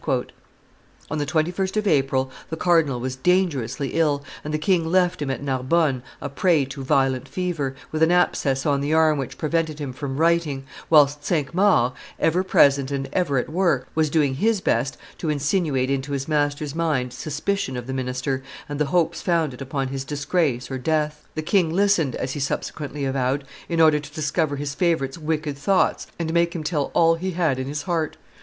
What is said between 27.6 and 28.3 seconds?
his heart.